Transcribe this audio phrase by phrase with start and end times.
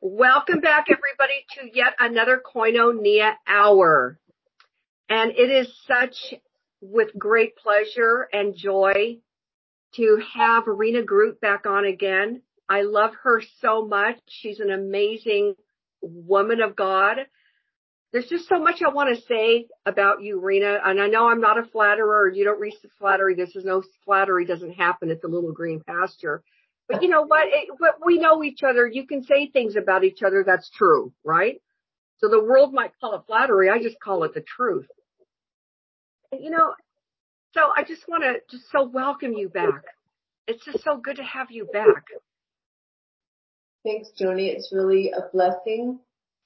[0.00, 4.18] Welcome back everybody to yet another Koinonia Hour.
[5.08, 6.34] And it is such
[6.80, 9.18] with great pleasure and joy
[9.94, 12.42] to have Rena Groot back on again.
[12.68, 14.16] I love her so much.
[14.26, 15.54] She's an amazing
[16.02, 17.18] woman of God.
[18.12, 20.80] There's just so much I want to say about you, Rena.
[20.84, 22.28] And I know I'm not a flatterer.
[22.28, 23.36] You don't reach the flattery.
[23.36, 26.42] This is no flattery doesn't happen at the little green pasture.
[26.88, 27.46] But you know what?
[27.48, 28.86] It, but we know each other.
[28.86, 31.60] You can say things about each other that's true, right?
[32.18, 33.70] So the world might call it flattery.
[33.70, 34.86] I just call it the truth.
[36.30, 36.74] And, you know,
[37.52, 39.82] so I just want to just so welcome you back.
[40.46, 42.04] It's just so good to have you back.
[43.84, 44.48] Thanks, Joni.
[44.54, 45.98] It's really a blessing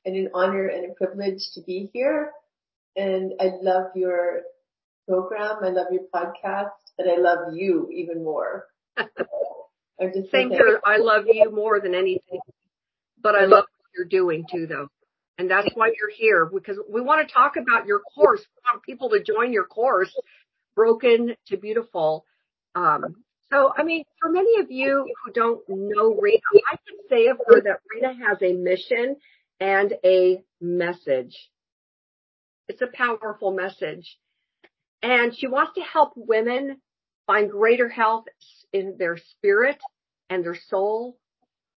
[0.04, 2.32] and an honor and a privilege to be here.
[2.96, 4.42] And I love your
[5.08, 5.58] program.
[5.62, 8.66] I love your podcast and I love you even more.
[10.00, 10.80] I'm just Same here.
[10.84, 12.40] I love you more than anything,
[13.20, 14.88] but I love what you're doing too, though.
[15.38, 18.40] And that's why you're here because we want to talk about your course.
[18.40, 20.12] We want people to join your course,
[20.74, 22.24] Broken to Beautiful.
[22.74, 27.28] Um, so, I mean, for many of you who don't know Rena, I can say
[27.28, 29.16] of her that Rena has a mission
[29.60, 31.36] and a message.
[32.68, 34.18] It's a powerful message.
[35.02, 36.80] And she wants to help women
[37.26, 38.24] find greater health
[38.72, 39.78] in their spirit
[40.30, 41.16] and their soul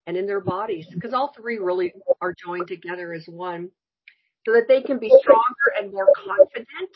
[0.07, 3.71] and in their bodies because all three really are joined together as one
[4.47, 6.91] so that they can be stronger and more confident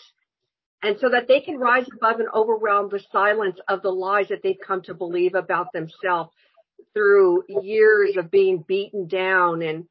[0.83, 4.43] and so that they can rise above and overwhelm the silence of the lies that
[4.43, 6.31] they've come to believe about themselves
[6.95, 9.63] through years of being beaten down.
[9.63, 9.87] And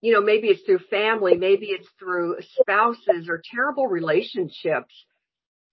[0.00, 4.94] you know maybe it's through family maybe it's through spouses or terrible relationships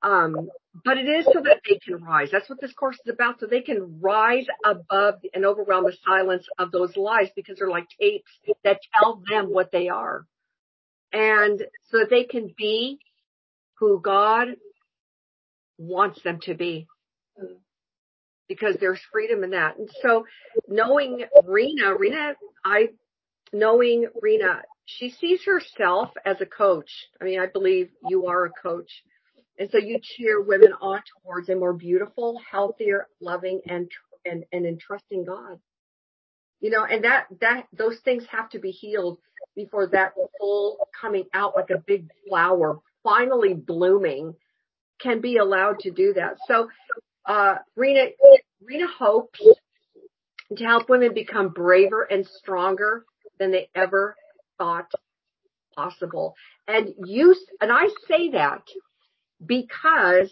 [0.03, 0.49] um,
[0.83, 2.29] but it is so that they can rise.
[2.31, 3.39] That's what this course is about.
[3.39, 7.87] So they can rise above and overwhelm the silence of those lies because they're like
[7.99, 8.31] tapes
[8.63, 10.25] that tell them what they are.
[11.13, 11.59] And
[11.89, 12.99] so that they can be
[13.75, 14.49] who God
[15.77, 16.87] wants them to be.
[18.49, 19.77] Because there's freedom in that.
[19.77, 20.25] And so
[20.67, 22.33] knowing Rena, Rena,
[22.65, 22.89] I,
[23.53, 26.91] knowing Rena, she sees herself as a coach.
[27.21, 28.89] I mean, I believe you are a coach
[29.57, 33.89] and so you cheer women on towards a more beautiful, healthier, loving, and
[34.25, 35.59] and and entrusting God.
[36.59, 39.19] You know, and that that those things have to be healed
[39.55, 44.33] before that full coming out like a big flower, finally blooming,
[44.99, 46.37] can be allowed to do that.
[46.47, 46.69] So,
[47.25, 48.07] uh, Rena,
[48.61, 49.39] Rena hopes
[50.55, 53.05] to help women become braver and stronger
[53.39, 54.15] than they ever
[54.57, 54.91] thought
[55.75, 56.35] possible.
[56.67, 58.63] And you, and I say that
[59.45, 60.31] because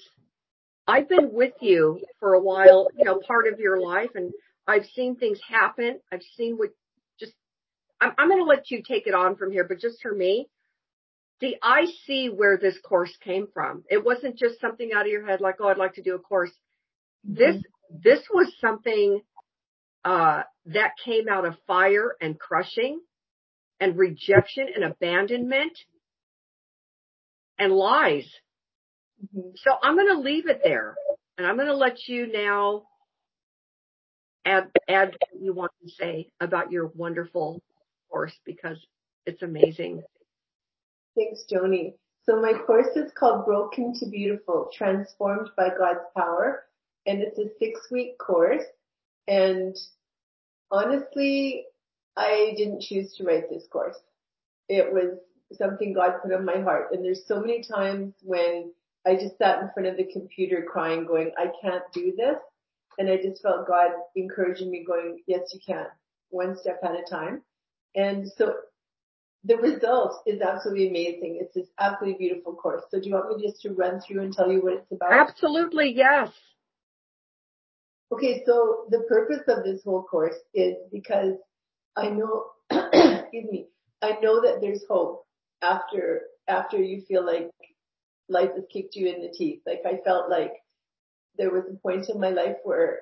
[0.88, 4.32] I've been with you for a while, you know, part of your life and
[4.68, 6.00] I've seen things happen.
[6.12, 6.70] I've seen what
[7.20, 7.34] just,
[8.00, 10.48] I'm, I'm going to let you take it on from here, but just for me,
[11.40, 13.84] see, I see where this course came from.
[13.90, 16.20] It wasn't just something out of your head like, oh, I'd like to do a
[16.20, 16.52] course.
[17.24, 17.98] This, mm-hmm.
[18.04, 19.22] this was something,
[20.04, 23.00] uh, that came out of fire and crushing
[23.80, 25.78] and rejection and abandonment
[27.58, 28.28] and lies
[29.22, 29.50] Mm-hmm.
[29.56, 30.96] So I'm going to leave it there
[31.38, 32.84] and I'm going to let you now
[34.46, 37.62] add, add what you want to say about your wonderful
[38.10, 38.78] course because
[39.26, 40.04] it's amazing.
[41.16, 41.94] Thanks, Joni.
[42.24, 46.64] So my course is called Broken to Beautiful, Transformed by God's Power.
[47.06, 48.64] And it's a six week course.
[49.28, 49.76] And
[50.70, 51.66] honestly,
[52.16, 53.98] I didn't choose to write this course.
[54.70, 55.18] It was
[55.58, 56.90] something God put on my heart.
[56.92, 58.72] And there's so many times when
[59.06, 62.38] I just sat in front of the computer crying, going, I can't do this.
[62.98, 65.86] And I just felt God encouraging me going, yes, you can,
[66.30, 67.42] one step at a time.
[67.96, 68.54] And so
[69.44, 71.40] the result is absolutely amazing.
[71.42, 72.84] It's this absolutely beautiful course.
[72.92, 75.14] So do you want me just to run through and tell you what it's about?
[75.14, 76.30] Absolutely, yes.
[78.12, 81.36] Okay, so the purpose of this whole course is because
[81.96, 83.68] I know, excuse me,
[84.02, 85.26] I know that there's hope
[85.64, 87.50] after, after you feel like
[88.32, 89.62] life has kicked you in the teeth.
[89.66, 90.54] Like I felt like
[91.38, 93.00] there was a point in my life where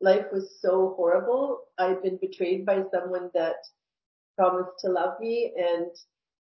[0.00, 1.60] life was so horrible.
[1.78, 3.56] I'd been betrayed by someone that
[4.36, 5.90] promised to love me and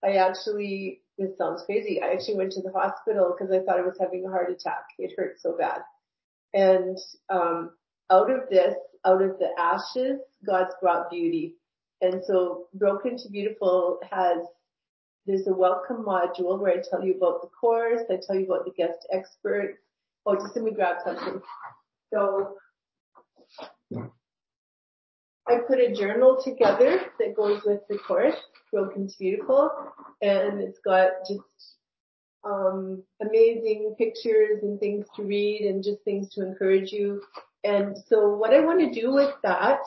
[0.05, 3.87] I actually, this sounds crazy, I actually went to the hospital because I thought I
[3.87, 4.85] was having a heart attack.
[4.99, 5.81] It hurt so bad.
[6.55, 6.99] And,
[7.31, 7.70] um,
[8.11, 8.75] out of this,
[9.05, 11.56] out of the ashes, God's brought beauty.
[12.00, 14.38] And so Broken to Beautiful has
[15.26, 18.64] there's a welcome module where I tell you about the course, I tell you about
[18.64, 19.78] the guest experts.
[20.26, 21.40] Oh, just let me grab something.
[22.12, 22.56] So,
[25.48, 28.36] I put a journal together that goes with the course,
[28.72, 29.70] Broken to Beautiful,
[30.20, 31.42] and it's got just
[32.44, 37.22] um, amazing pictures and things to read and just things to encourage you.
[37.64, 39.80] And so what I want to do with that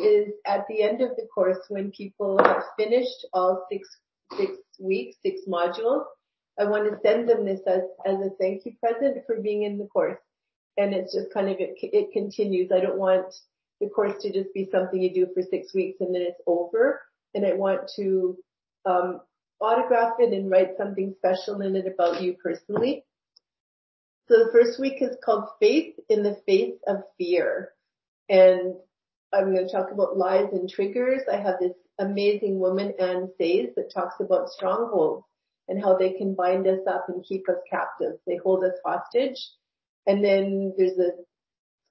[0.00, 3.88] is at the end of the course, when people have finished all six,
[4.36, 6.04] six weeks, six modules,
[6.58, 9.78] I want to send them this as, as a thank you present for being in
[9.78, 10.20] the course.
[10.76, 12.70] And it's just kind of, it, it continues.
[12.72, 13.34] I don't want
[13.80, 17.00] the course to just be something you do for six weeks and then it's over.
[17.34, 18.36] And I want to,
[18.86, 19.20] um,
[19.60, 23.04] autograph it and write something special in it about you personally.
[24.28, 27.70] So the first week is called Faith in the Face of Fear.
[28.28, 28.74] And
[29.32, 31.22] I'm going to talk about lies and triggers.
[31.30, 35.24] I have this amazing woman, Anne Says, that talks about strongholds
[35.68, 38.18] and how they can bind us up and keep us captive.
[38.26, 39.38] They hold us hostage.
[40.06, 41.12] And then there's a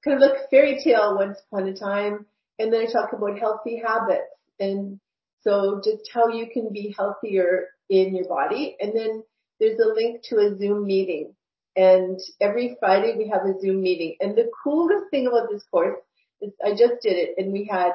[0.04, 2.26] kind of like fairy tale once upon a time.
[2.60, 4.30] And then I talk about healthy habits
[4.60, 5.00] and
[5.42, 8.78] so just how you can be healthier in your body.
[8.80, 9.24] And then
[9.60, 11.36] there's a link to a Zoom meeting.
[11.76, 14.16] And every Friday we have a Zoom meeting.
[14.22, 16.00] And the coolest thing about this course
[16.42, 17.94] is I just did it and we had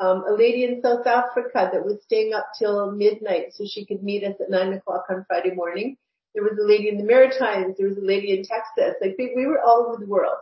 [0.00, 4.02] um, a lady in South Africa that was staying up till midnight so she could
[4.02, 5.96] meet us at nine o'clock on Friday morning.
[6.34, 7.76] There was a lady in the Maritimes.
[7.78, 8.96] There was a lady in Texas.
[9.00, 10.38] Like we, we were all over the world.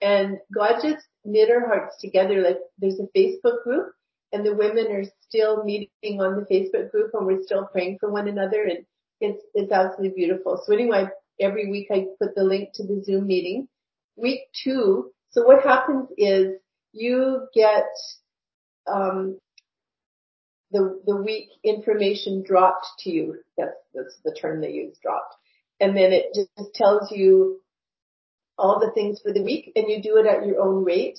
[0.00, 2.40] And God just knit our hearts together.
[2.40, 3.92] Like there's a Facebook group
[4.32, 8.10] and the women are still meeting on the Facebook group and we're still praying for
[8.10, 8.84] one another and
[9.20, 10.62] it's, it's absolutely beautiful.
[10.64, 11.06] So anyway,
[11.40, 13.68] every week I put the link to the Zoom meeting.
[14.16, 16.54] Week two, so what happens is
[16.92, 17.84] you get,
[18.88, 19.38] um,
[20.70, 23.36] the, the week information dropped to you.
[23.56, 25.34] That's, that's the term they use, dropped.
[25.80, 27.60] And then it just tells you
[28.58, 31.18] all the things for the week and you do it at your own rate.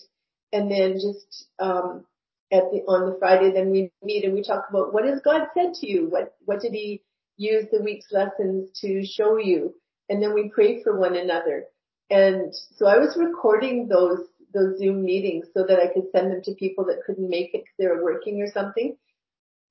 [0.52, 2.06] And then just, um,
[2.52, 5.48] at the, on the Friday, then we meet and we talk about what has God
[5.54, 6.08] said to you?
[6.10, 7.02] What, what did he
[7.36, 9.76] use the week's lessons to show you?
[10.10, 11.66] And then we pray for one another.
[12.10, 14.20] And so I was recording those,
[14.58, 17.64] those Zoom meetings so that I could send them to people that couldn't make it
[17.64, 18.98] because they were working or something.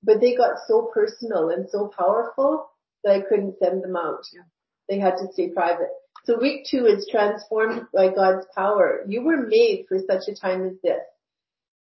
[0.03, 2.69] But they got so personal and so powerful
[3.03, 4.23] that I couldn't send them out.
[4.33, 4.43] Yeah.
[4.88, 5.91] They had to stay private.
[6.25, 9.05] So week two is transformed by God's power.
[9.09, 11.03] You were made for such a time as this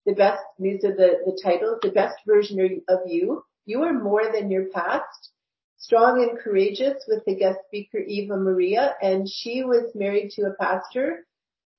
[0.06, 3.44] the best, these are the, the titles, the best version of you.
[3.66, 5.30] You are more than your past.
[5.78, 10.54] Strong and courageous with the guest speaker Eva Maria and she was married to a
[10.54, 11.26] pastor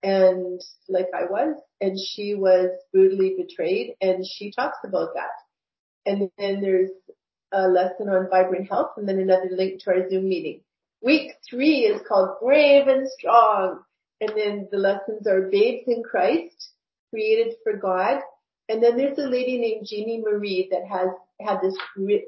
[0.04, 0.60] and
[0.90, 5.32] like I was and she was brutally betrayed and she talks about that.
[6.06, 6.90] And then there's
[7.52, 10.62] a lesson on vibrant health and then another link to our Zoom meeting.
[11.02, 13.82] Week three is called brave and strong.
[14.20, 16.74] And then the lessons are babes in Christ,
[17.10, 18.22] created for God.
[18.70, 21.10] And then there's a lady named Jeannie Marie that has
[21.40, 21.76] had this,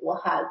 [0.02, 0.46] well has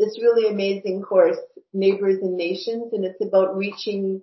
[0.00, 1.36] this really amazing course,
[1.72, 4.22] Neighbors and Nations, and it's about reaching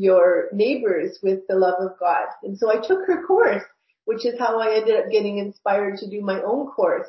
[0.00, 2.26] your neighbors with the love of God.
[2.42, 3.62] And so I took her course,
[4.06, 7.06] which is how I ended up getting inspired to do my own course.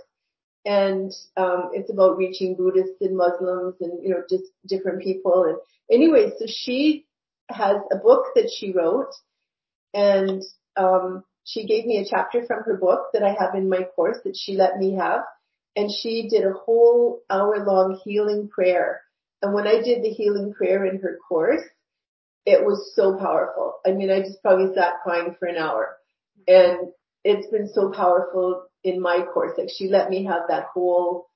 [0.66, 5.46] And um, it's about reaching Buddhists and Muslims and you know just different people.
[5.46, 5.58] And
[5.90, 7.06] anyway, so she
[7.50, 9.14] has a book that she wrote,
[9.94, 10.44] and
[10.75, 14.18] um, she gave me a chapter from her book that I have in my course
[14.25, 15.22] that she let me have.
[15.75, 19.01] And she did a whole hour long healing prayer.
[19.42, 21.63] And when I did the healing prayer in her course,
[22.45, 23.75] it was so powerful.
[23.86, 25.98] I mean, I just probably sat crying for an hour
[26.48, 26.89] and
[27.24, 29.57] it's been so powerful in my course.
[29.57, 31.29] Like she let me have that whole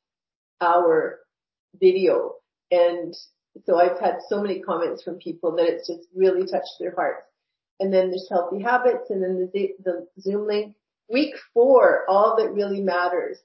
[0.61, 1.19] hour
[1.79, 2.33] video.
[2.71, 3.13] And
[3.65, 7.25] so I've had so many comments from people that it's just really touched their hearts
[7.79, 10.75] and then there's healthy habits and then the, the Zoom link.
[11.07, 13.37] Week four, all that really matters.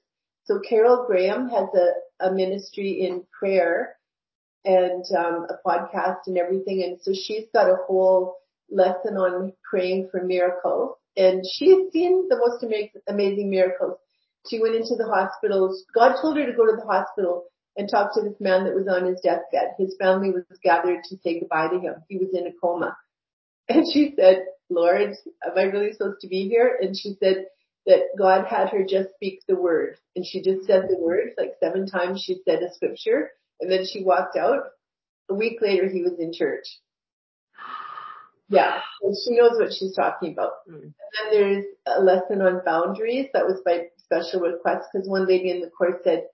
[0.45, 3.95] So Carol Graham has a, a ministry in prayer
[4.65, 6.83] and um, a podcast and everything.
[6.83, 8.37] And so she's got a whole
[8.69, 10.97] lesson on praying for miracles.
[11.17, 13.97] And she's seen the most amazing, amazing miracles.
[14.47, 15.75] She went into the hospital.
[15.93, 17.45] God told her to go to the hospital
[17.77, 19.75] and talk to this man that was on his deathbed.
[19.77, 21.95] His family was gathered to say goodbye to him.
[22.07, 22.97] He was in a coma.
[23.69, 25.15] And she said, Lord,
[25.45, 26.77] am I really supposed to be here?
[26.81, 27.45] And she said
[27.85, 29.97] that God had her just speak the word.
[30.15, 33.31] And she just said the word, like seven times she said a scripture.
[33.61, 34.63] And then she walked out.
[35.29, 36.65] A week later, he was in church.
[38.49, 40.51] Yeah, and she knows what she's talking about.
[40.69, 40.81] Mm.
[40.83, 40.93] And
[41.31, 43.27] then there's a lesson on boundaries.
[43.33, 46.25] That was by special request because one lady in the course said,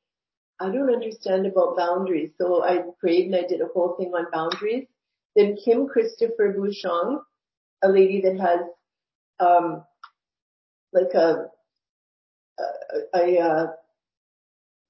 [0.60, 2.31] I don't understand about boundaries.
[2.39, 4.88] So I prayed and I did a whole thing on boundaries.
[5.36, 7.19] Then Kim Christopher Bouchon,
[7.84, 8.62] a lady that has
[9.39, 9.84] um,
[10.91, 11.50] like a
[12.60, 13.74] a, a, a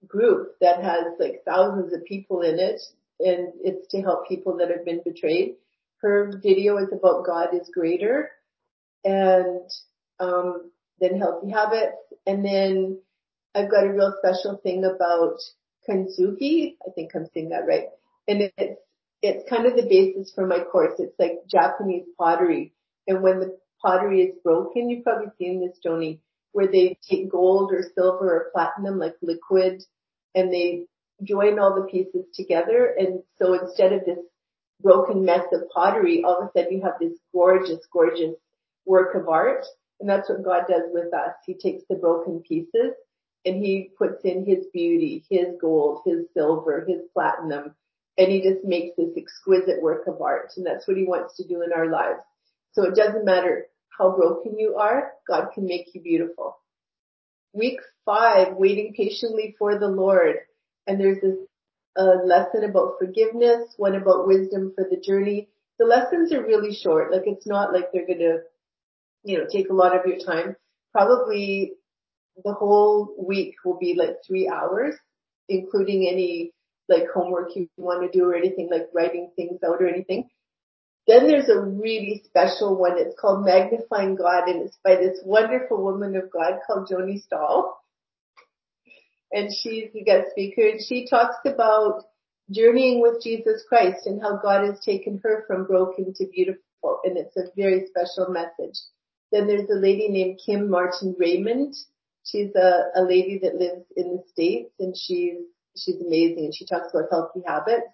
[0.06, 2.82] group that has like thousands of people in it
[3.20, 5.56] and it's to help people that have been betrayed.
[6.02, 8.30] Her video is about God is greater
[9.04, 9.70] and
[10.20, 11.98] um, then healthy habits.
[12.26, 13.00] And then
[13.56, 15.38] I've got a real special thing about
[15.90, 16.76] kintsugi.
[16.86, 17.86] I think I'm saying that right.
[18.28, 18.82] And it's,
[19.22, 20.94] it's kind of the basis for my course.
[21.00, 22.74] It's like Japanese pottery.
[23.08, 26.20] And when the pottery is broken, you've probably seen this, Joni,
[26.58, 29.84] where they take gold or silver or platinum, like liquid,
[30.34, 30.86] and they
[31.22, 32.96] join all the pieces together.
[32.98, 34.18] And so instead of this
[34.82, 38.34] broken mess of pottery, all of a sudden you have this gorgeous, gorgeous
[38.88, 39.66] work of art.
[40.00, 41.36] And that's what God does with us.
[41.46, 42.94] He takes the broken pieces
[43.46, 47.76] and he puts in his beauty, his gold, his silver, his platinum,
[48.18, 50.54] and he just makes this exquisite work of art.
[50.58, 52.22] And that's what he wants to do in our lives.
[52.72, 56.58] So it doesn't matter how broken you are, God can make you beautiful.
[57.54, 60.36] Week five, waiting patiently for the Lord.
[60.86, 61.38] And there's this
[61.98, 65.50] lesson about forgiveness, one about wisdom for the journey.
[65.80, 67.12] The lessons are really short.
[67.12, 68.40] Like it's not like they're going to,
[69.24, 70.56] you know, take a lot of your time.
[70.92, 71.74] Probably
[72.44, 74.96] the whole week will be like three hours,
[75.50, 76.52] including any
[76.88, 80.30] like homework you want to do or anything like writing things out or anything.
[81.08, 82.98] Then there's a really special one.
[82.98, 87.80] It's called Magnifying God and it's by this wonderful woman of God called Joni Stahl.
[89.32, 92.04] And she's the guest speaker and she talks about
[92.52, 97.00] journeying with Jesus Christ and how God has taken her from broken to beautiful.
[97.04, 98.78] And it's a very special message.
[99.32, 101.74] Then there's a lady named Kim Martin Raymond.
[102.26, 105.38] She's a, a lady that lives in the States and she's,
[105.78, 107.88] she's amazing and she talks about healthy habits.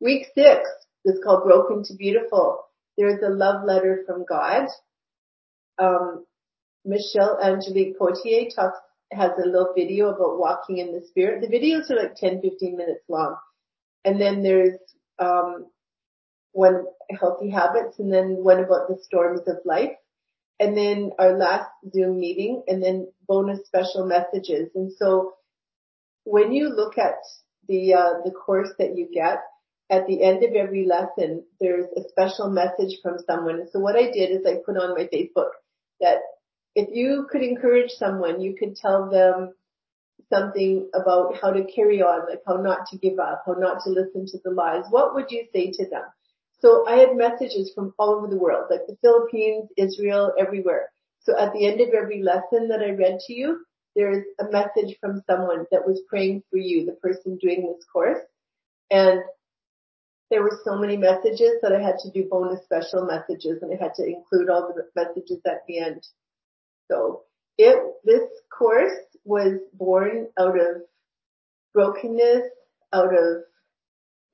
[0.00, 0.68] Week six,
[1.06, 2.64] it's called Broken to Beautiful.
[2.98, 4.66] There's a love letter from God.
[5.78, 6.26] Um,
[6.84, 8.78] Michelle Angelique Potier talks,
[9.12, 11.40] has a little video about walking in the spirit.
[11.40, 13.36] The videos are like 10, 15 minutes long.
[14.04, 14.78] And then there's,
[15.18, 15.66] um,
[16.52, 16.86] one
[17.20, 19.92] healthy habits and then one about the storms of life.
[20.58, 24.70] And then our last Zoom meeting and then bonus special messages.
[24.74, 25.34] And so
[26.24, 27.18] when you look at
[27.68, 29.38] the, uh, the course that you get,
[29.90, 33.66] at the end of every lesson, there's a special message from someone.
[33.70, 35.50] So what I did is I put on my Facebook
[36.00, 36.18] that
[36.74, 39.54] if you could encourage someone, you could tell them
[40.32, 43.90] something about how to carry on, like how not to give up, how not to
[43.90, 44.84] listen to the lies.
[44.90, 46.02] What would you say to them?
[46.60, 50.88] So I had messages from all over the world, like the Philippines, Israel, everywhere.
[51.20, 53.64] So at the end of every lesson that I read to you,
[53.94, 58.20] there's a message from someone that was praying for you, the person doing this course.
[58.90, 59.20] And
[60.30, 63.82] there were so many messages that I had to do bonus special messages and I
[63.82, 66.06] had to include all the messages at the end.
[66.90, 67.22] So
[67.58, 70.82] it, this course was born out of
[71.72, 72.48] brokenness,
[72.92, 73.42] out of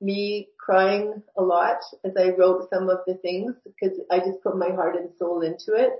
[0.01, 4.57] me crying a lot as I wrote some of the things because I just put
[4.57, 5.91] my heart and soul into it.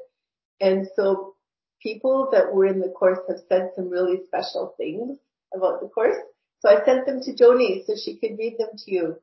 [0.60, 1.36] And so
[1.82, 5.18] people that were in the course have said some really special things
[5.54, 6.18] about the course.
[6.60, 9.16] So I sent them to Joni so she could read them to you.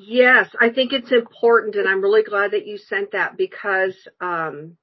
[0.00, 4.76] Yes, I think it's important and I'm really glad that you sent that because um,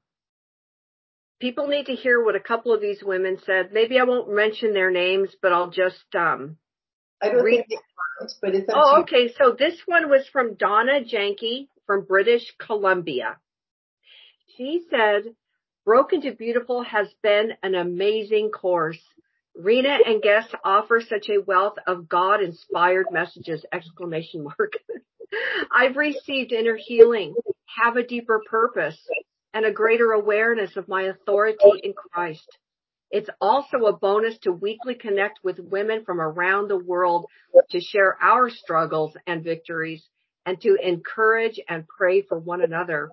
[1.39, 3.69] people need to hear what a couple of these women said.
[3.71, 6.57] Maybe I won't mention their names, but I'll just um
[7.21, 7.81] I don't read think
[8.41, 9.33] but it's Oh, okay.
[9.37, 13.37] So this one was from Donna Janke from British Columbia.
[14.57, 15.23] She said,
[15.85, 19.01] Broken to Beautiful has been an amazing course.
[19.57, 24.73] Rena and guests offer such a wealth of God inspired messages, exclamation mark.
[25.71, 27.35] I've received inner healing,
[27.83, 28.97] have a deeper purpose,
[29.53, 32.47] and a greater awareness of my authority in Christ.
[33.11, 37.27] It's also a bonus to weekly connect with women from around the world
[37.69, 40.03] to share our struggles and victories
[40.45, 43.09] and to encourage and pray for one another.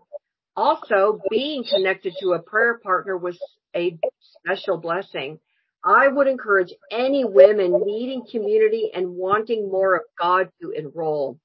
[0.56, 3.38] Also, being connected to a prayer partner was
[3.74, 3.96] a
[4.38, 5.38] special blessing.
[5.84, 11.38] I would encourage any women needing community and wanting more of God to enroll.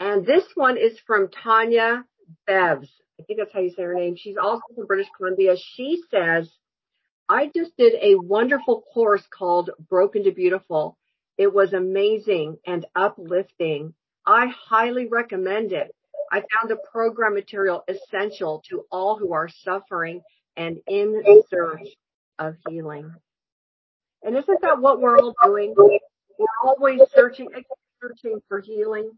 [0.00, 2.04] And this one is from Tanya
[2.48, 2.88] Bevs.
[3.20, 4.16] I think that's how you say her name.
[4.16, 5.56] She's also from British Columbia.
[5.74, 6.50] She says,
[7.28, 10.96] I just did a wonderful course called Broken to Beautiful.
[11.36, 13.92] It was amazing and uplifting.
[14.24, 15.94] I highly recommend it.
[16.32, 20.22] I found the program material essential to all who are suffering
[20.56, 21.88] and in search
[22.38, 23.12] of healing.
[24.22, 25.74] And isn't that what we're all doing?
[25.76, 27.48] We're always searching,
[28.00, 29.10] searching for healing.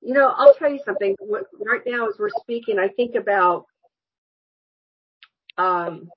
[0.00, 1.16] You know, I'll tell you something.
[1.20, 3.66] Right now, as we're speaking, I think about
[5.56, 6.08] um,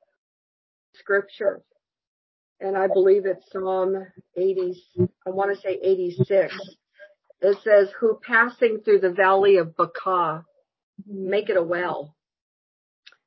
[0.95, 1.61] scripture.
[2.59, 3.95] And I believe it's Psalm
[4.35, 4.83] 80,
[5.27, 6.55] I want to say 86.
[7.41, 10.43] It says, who passing through the valley of Baca,
[11.05, 12.15] make it a well.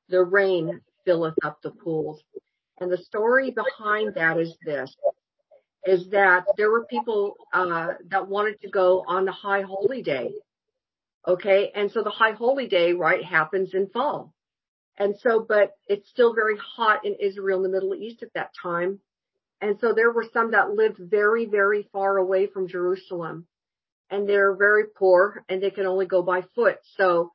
[0.08, 2.20] The rain filleth up the pools.
[2.80, 4.94] And the story behind that is this,
[5.84, 10.32] is that there were people, uh, that wanted to go on the high holy day.
[11.26, 11.70] Okay.
[11.74, 14.32] And so the high holy day, right, happens in fall.
[14.96, 18.50] And so, but it's still very hot in Israel in the Middle East at that
[18.62, 19.00] time.
[19.60, 23.46] And so there were some that lived very, very far away from Jerusalem
[24.10, 26.78] and they're very poor and they can only go by foot.
[26.96, 27.32] So,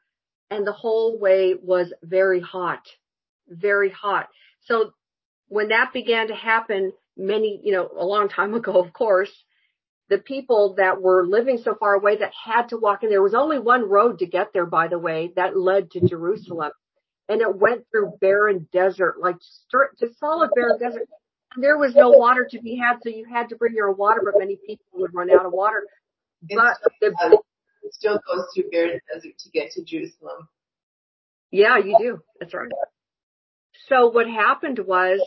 [0.52, 2.82] and the whole way was very hot,
[3.48, 4.28] very hot.
[4.62, 4.92] So
[5.48, 9.32] when that began to happen many, you know, a long time ago, of course,
[10.10, 13.34] the people that were living so far away that had to walk in, there was
[13.34, 16.72] only one road to get there, by the way, that led to Jerusalem.
[17.28, 21.08] And it went through barren desert, like straight, just solid barren desert.
[21.56, 23.98] And there was no water to be had, so you had to bring your own
[23.98, 25.84] water, but many people would run out of water.
[26.48, 27.40] But the,
[27.82, 30.48] it still goes through barren desert to get to Jerusalem.
[31.50, 32.20] Yeah, you do.
[32.40, 32.70] That's right.
[33.90, 35.22] So what happened was,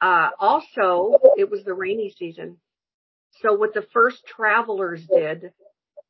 [0.00, 2.58] uh, also it was the rainy season.
[3.42, 5.52] So what the first travelers did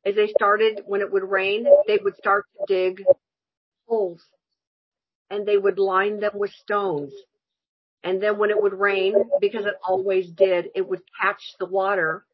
[0.05, 3.03] is they started, when it would rain, they would start to dig
[3.87, 4.21] holes
[5.29, 7.13] and they would line them with stones.
[8.03, 12.25] And then when it would rain, because it always did, it would catch the water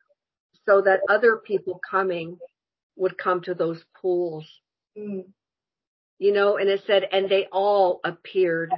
[0.67, 2.38] so that other people coming
[2.96, 4.46] would come to those pools.
[4.98, 5.25] Mm.
[6.20, 8.72] You know, and it said, and they all appeared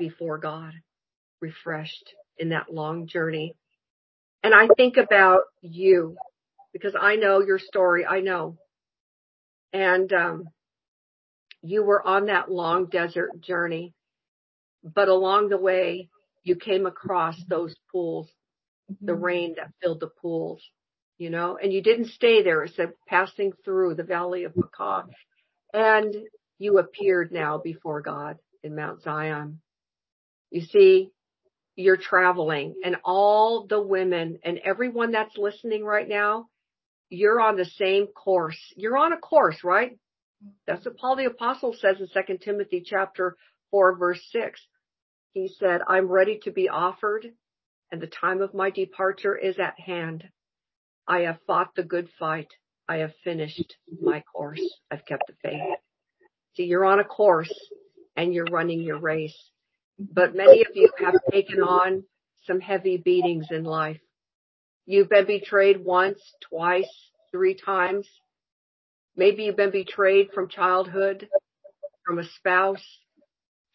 [0.00, 0.72] before God,
[1.40, 3.54] refreshed in that long journey.
[4.42, 6.16] And I think about you
[6.72, 8.04] because I know your story.
[8.04, 8.58] I know.
[9.72, 10.48] And, um,
[11.62, 13.94] you were on that long desert journey,
[14.82, 16.08] but along the way,
[16.42, 18.28] you came across those pools,
[18.88, 19.22] the mm-hmm.
[19.22, 20.62] rain that filled the pools
[21.20, 22.64] you know, and you didn't stay there.
[22.64, 25.04] It said passing through the valley of Baca.
[25.74, 26.16] And
[26.58, 29.60] you appeared now before God in Mount Zion.
[30.50, 31.10] You see,
[31.76, 36.46] you're traveling and all the women and everyone that's listening right now,
[37.08, 38.58] you're on the same course.
[38.76, 39.98] You're on a course, right?
[40.66, 43.36] That's what Paul the apostle says in 2 Timothy chapter
[43.70, 44.60] 4 verse 6.
[45.32, 47.26] He said, I'm ready to be offered
[47.92, 50.24] and the time of my departure is at hand.
[51.06, 52.48] I have fought the good fight.
[52.88, 54.62] I have finished my course.
[54.90, 55.78] I've kept the faith.
[56.54, 57.52] See, you're on a course
[58.16, 59.49] and you're running your race.
[60.00, 62.04] But many of you have taken on
[62.46, 64.00] some heavy beatings in life.
[64.86, 66.90] You've been betrayed once, twice,
[67.30, 68.08] three times.
[69.14, 71.28] Maybe you've been betrayed from childhood,
[72.06, 72.84] from a spouse,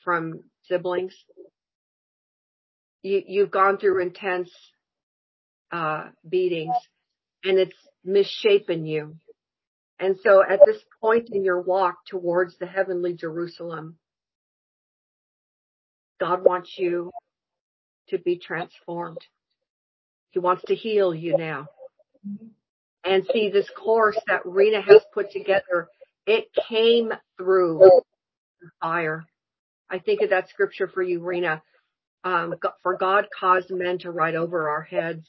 [0.03, 1.15] from siblings.
[3.03, 4.49] You, have gone through intense
[5.71, 6.75] uh, beatings
[7.43, 9.17] and it's misshapen you.
[9.99, 13.97] And so at this point in your walk towards the heavenly Jerusalem,
[16.19, 17.11] God wants you
[18.09, 19.21] to be transformed.
[20.31, 21.67] He wants to heal you now.
[23.03, 25.87] And see this course that Rena has put together,
[26.25, 27.81] it came through
[28.81, 29.25] fire.
[29.89, 31.61] I think of that scripture for you, Rena.
[32.23, 35.23] Um, for God caused men to ride over our heads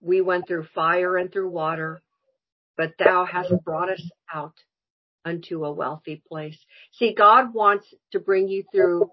[0.00, 2.00] we went through fire and through water,
[2.76, 4.54] but thou hast brought us out
[5.24, 6.58] unto a wealthy place.
[6.92, 9.10] See, God wants to bring you through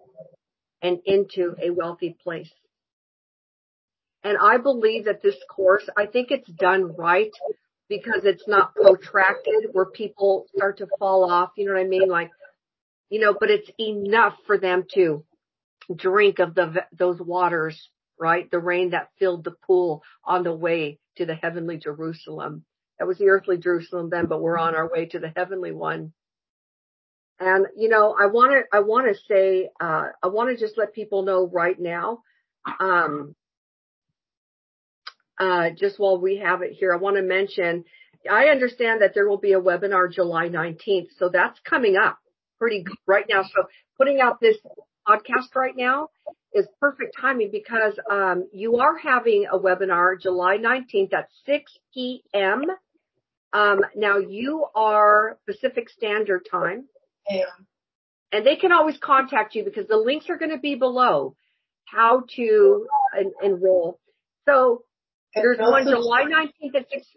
[0.82, 2.52] and into a wealthy place.
[4.24, 7.32] And I believe that this course, I think it's done right
[7.88, 11.52] because it's not protracted where people start to fall off.
[11.58, 12.10] You know what I mean?
[12.10, 12.32] Like,
[13.10, 15.24] you know, but it's enough for them to
[15.96, 18.50] drink of the, those waters right?
[18.50, 22.64] The rain that filled the pool on the way to the heavenly Jerusalem.
[23.00, 26.14] That was the earthly Jerusalem then, but we're on our way to the heavenly one.
[27.40, 30.78] And, you know, I want to, I want to say, uh, I want to just
[30.78, 32.20] let people know right now,
[32.80, 33.36] um,
[35.40, 37.84] uh, just while we have it here, I want to mention,
[38.30, 41.10] I understand that there will be a webinar July 19th.
[41.18, 42.18] So that's coming up
[42.58, 43.44] pretty right now.
[43.44, 43.64] So
[43.98, 44.58] putting out this
[45.08, 46.10] podcast right now
[46.54, 52.64] is perfect timing because um, you are having a webinar July 19th at 6 p.m.
[53.52, 56.86] Um, now you are Pacific Standard Time.
[57.30, 57.44] Yeah.
[58.32, 61.36] And they can always contact you because the links are going to be below
[61.86, 64.00] how to en- enroll.
[64.46, 64.84] So
[65.34, 67.08] there's one July 19th at 6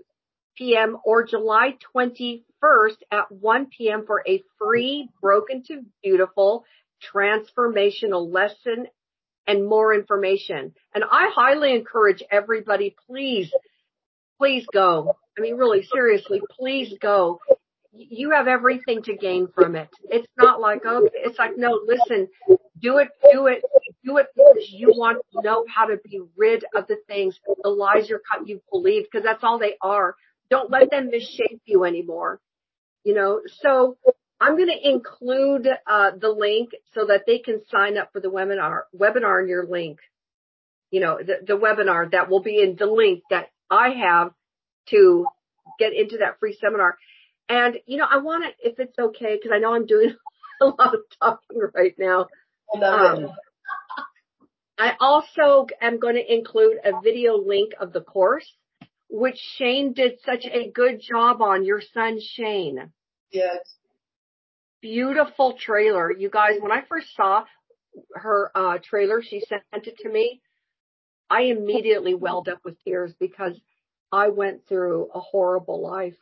[0.57, 0.97] p.m.
[1.05, 4.05] or July 21st at 1 p.m.
[4.07, 6.65] for a free Broken to Beautiful
[7.15, 8.87] transformational lesson
[9.47, 10.75] and more information.
[10.95, 13.53] And I highly encourage everybody, please,
[14.39, 15.17] please go.
[15.37, 17.41] I mean, really, seriously, please go.
[17.99, 19.89] You have everything to gain from it.
[20.05, 22.29] It's not like, oh, it's like, no, listen,
[22.81, 23.63] do it, do it,
[24.05, 27.69] do it because you want to know how to be rid of the things, the
[27.69, 30.15] lies you're, cut you believe, because that's all they are.
[30.49, 32.41] Don't let them misshape you anymore.
[33.05, 33.97] You know, so
[34.41, 38.31] I'm going to include uh, the link so that they can sign up for the
[38.31, 39.99] webinar webinar in your link.
[40.91, 44.33] You know, the, the webinar that will be in the link that I have
[44.91, 45.27] to
[45.79, 46.97] get into that free seminar.
[47.49, 50.15] And you know, I want to, if it's okay, because I know I'm doing
[50.61, 52.27] a lot of talking right now.
[52.83, 53.31] Um,
[54.79, 58.47] I also am going to include a video link of the course,
[59.09, 61.65] which Shane did such a good job on.
[61.65, 62.93] Your son Shane.
[63.33, 63.79] Yes
[64.81, 66.13] beautiful trailer.
[66.13, 67.45] You guys, when I first saw
[68.15, 70.41] her uh, trailer, she sent it to me.
[71.31, 73.59] I immediately welled up with tears because
[74.11, 76.17] I went through a horrible life.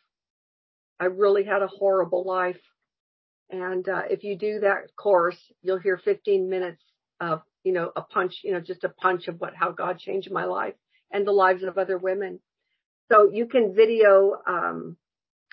[1.01, 2.61] I really had a horrible life.
[3.51, 6.83] And uh, if you do that course, you'll hear 15 minutes
[7.21, 10.31] of, you know, a punch, you know, just a punch of what, how God changed
[10.31, 10.75] my life
[11.13, 12.41] and the lives of other women.
[13.11, 14.97] So you can video, um,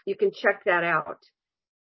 [0.05, 1.19] you can check that out.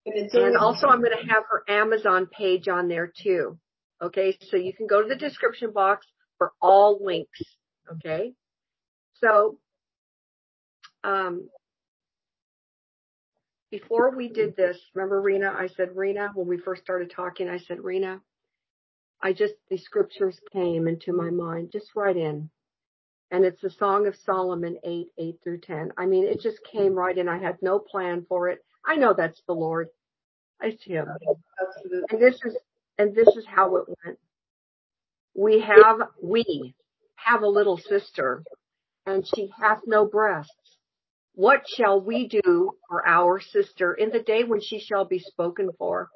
[0.05, 3.59] And also I'm going to have her Amazon page on there too.
[4.03, 4.37] Okay.
[4.51, 6.07] So you can go to the description box
[6.39, 7.41] for all links.
[7.91, 8.33] Okay.
[9.21, 9.59] So,
[11.05, 11.49] um,
[13.73, 17.57] before we did this, remember Rena, I said, Rena, when we first started talking, I
[17.57, 18.21] said, Rena,
[19.23, 22.51] I just, the scriptures came into my mind, just right in.
[23.31, 25.93] And it's the Song of Solomon 8, 8 through 10.
[25.97, 27.31] I mean, it just came right in.
[27.31, 28.63] I had no plan for it.
[28.85, 29.89] I know that's the Lord.
[30.61, 31.07] It's Him.
[31.09, 32.07] Absolutely.
[32.11, 32.55] And this is,
[32.99, 34.19] and this is how it went.
[35.35, 36.75] We have, we
[37.15, 38.43] have a little sister
[39.07, 40.53] and she hath no breasts.
[41.35, 45.71] What shall we do for our sister in the day when she shall be spoken
[45.79, 46.11] for?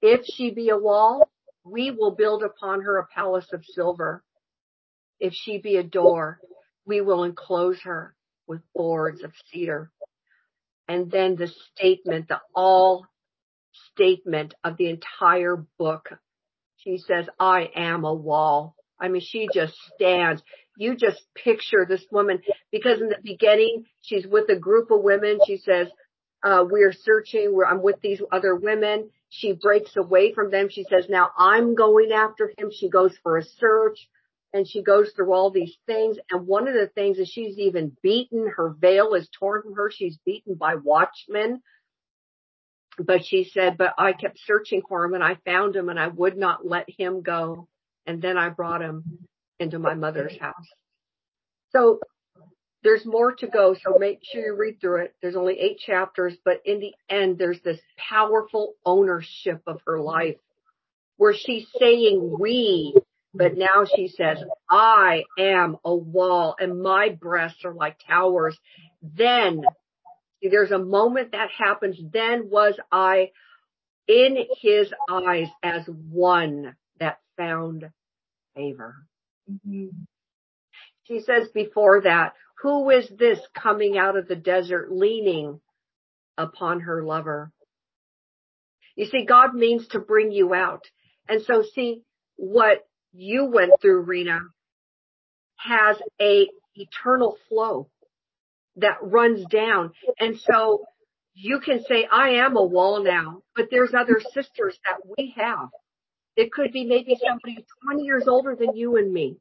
[0.00, 1.28] If she be a wall,
[1.64, 4.22] we will build upon her a palace of silver.
[5.20, 6.40] If she be a door,
[6.84, 8.14] we will enclose her
[8.46, 9.90] with boards of cedar
[10.88, 13.06] and then the statement, the all
[13.92, 16.08] statement of the entire book.
[16.76, 18.74] She says, I am a wall.
[19.00, 20.42] I mean, she just stands.
[20.76, 25.38] You just picture this woman because in the beginning, she's with a group of women.
[25.46, 25.88] She says,
[26.42, 29.10] uh, we're searching where I'm with these other women.
[29.28, 30.68] She breaks away from them.
[30.70, 32.70] She says, now I'm going after him.
[32.72, 34.08] She goes for a search
[34.52, 36.16] and she goes through all these things.
[36.30, 38.48] And one of the things is she's even beaten.
[38.56, 39.90] Her veil is torn from her.
[39.90, 41.62] She's beaten by watchmen.
[42.98, 46.08] But she said, but I kept searching for him and I found him and I
[46.08, 47.68] would not let him go.
[48.06, 49.26] And then I brought him
[49.62, 50.68] into my mother's house.
[51.70, 52.00] So
[52.82, 53.74] there's more to go.
[53.82, 55.14] So make sure you read through it.
[55.22, 60.36] There's only eight chapters, but in the end, there's this powerful ownership of her life
[61.16, 62.94] where she's saying we
[63.34, 68.58] but now she says, I am a wall and my breasts are like towers.
[69.00, 69.62] Then
[70.42, 71.98] there's a moment that happens.
[72.12, 73.30] Then was I
[74.06, 77.88] in his eyes as one that found
[78.54, 78.96] favor.
[79.52, 79.86] Mm-hmm.
[81.04, 85.60] She says before that, who is this coming out of the desert leaning
[86.38, 87.50] upon her lover?
[88.94, 90.84] You see, God means to bring you out.
[91.28, 92.02] And so see
[92.36, 94.40] what you went through, Rena,
[95.56, 97.88] has a eternal flow
[98.76, 99.92] that runs down.
[100.18, 100.84] And so
[101.34, 105.68] you can say, I am a wall now, but there's other sisters that we have.
[106.36, 109.36] It could be maybe somebody 20 years older than you and me.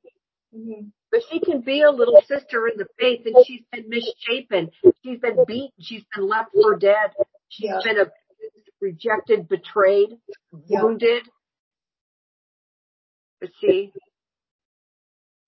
[0.55, 0.87] Mm-hmm.
[1.11, 4.71] But she can be a little sister in the faith and she's been misshapen.
[5.03, 5.71] She's been beaten.
[5.79, 7.11] She's been left for dead.
[7.49, 7.79] She's yeah.
[7.83, 8.05] been
[8.81, 10.17] rejected, betrayed,
[10.67, 10.83] yeah.
[10.83, 11.23] wounded.
[13.39, 13.91] But see,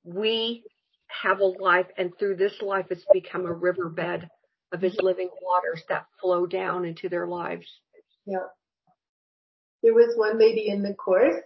[0.03, 0.63] we
[1.21, 4.27] have a life and through this life it's become a riverbed
[4.71, 7.67] of his living waters that flow down into their lives.
[8.25, 8.47] Yeah.
[9.83, 11.41] There was one lady in the course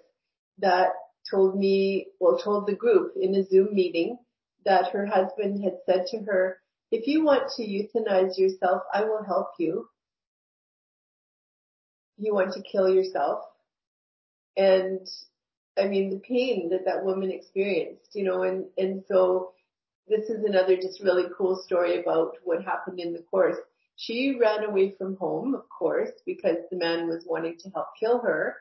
[0.59, 0.89] that
[1.29, 4.19] told me, well, told the group in a Zoom meeting
[4.63, 6.59] that her husband had said to her,
[6.91, 9.89] if you want to euthanize yourself, I will help you.
[12.17, 13.43] You want to kill yourself.
[14.55, 15.07] And
[15.77, 19.51] I mean, the pain that that woman experienced, you know, and, and so
[20.07, 23.57] this is another just really cool story about what happened in the course.
[23.97, 28.19] She ran away from home, of course, because the man was wanting to help kill
[28.19, 28.55] her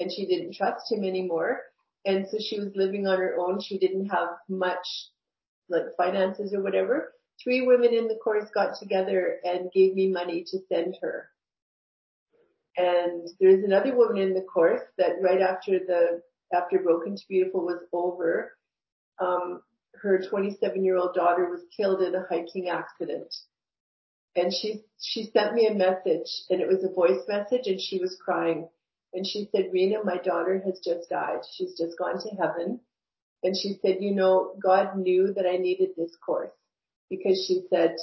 [0.00, 1.60] and she didn't trust him anymore.
[2.04, 3.60] And so she was living on her own.
[3.60, 4.86] She didn't have much
[5.68, 7.12] like finances or whatever.
[7.42, 11.28] Three women in the course got together and gave me money to send her.
[12.76, 16.22] And there's another woman in the course that right after the,
[16.52, 18.56] after Broken to Beautiful was over,
[19.20, 19.62] um,
[20.02, 23.32] her 27 year old daughter was killed in a hiking accident.
[24.36, 27.98] And she, she sent me a message and it was a voice message and she
[27.98, 28.68] was crying.
[29.12, 31.40] And she said, Rena, my daughter has just died.
[31.56, 32.80] She's just gone to heaven.
[33.42, 36.52] And she said, you know, God knew that I needed this course
[37.08, 37.96] because she said,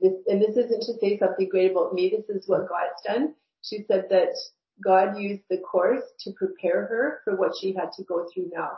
[0.00, 2.10] this, and this isn't to say something great about me.
[2.10, 3.34] This is what God's done.
[3.62, 4.34] She said that
[4.82, 8.72] God used the course to prepare her for what she had to go through now.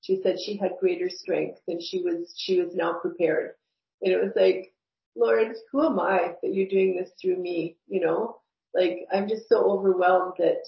[0.00, 3.52] She said she had greater strength and she was, she was now prepared.
[4.02, 4.73] And it was like,
[5.16, 7.76] Lord, who am I that you're doing this through me?
[7.86, 8.36] You know,
[8.74, 10.64] like I'm just so overwhelmed that,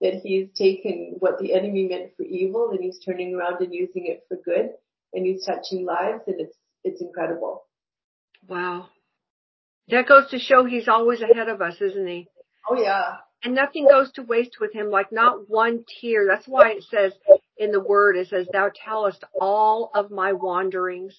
[0.00, 4.06] that he's taken what the enemy meant for evil and he's turning around and using
[4.06, 4.70] it for good
[5.12, 7.64] and he's touching lives and it's, it's incredible.
[8.46, 8.88] Wow.
[9.88, 12.28] That goes to show he's always ahead of us, isn't he?
[12.68, 13.16] Oh yeah.
[13.42, 16.26] And nothing goes to waste with him, like not one tear.
[16.26, 17.12] That's why it says
[17.56, 21.16] in the word, it says, thou tellest all of my wanderings.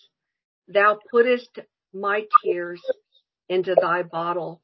[0.68, 1.60] Thou puttest
[1.94, 2.82] my tears
[3.50, 4.62] into thy bottle.